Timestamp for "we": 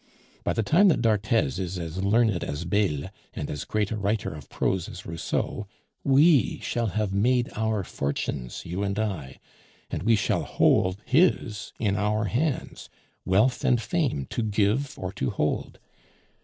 6.03-6.57, 10.01-10.15